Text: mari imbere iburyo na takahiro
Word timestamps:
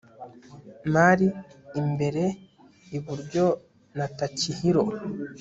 mari 0.93 1.27
imbere 1.81 2.23
iburyo 2.97 3.45
na 3.97 4.07
takahiro 4.17 4.83